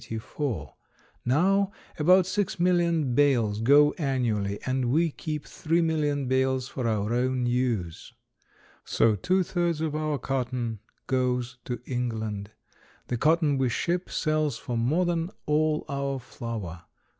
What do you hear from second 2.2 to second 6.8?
six million bales go annually, and we keep three million bales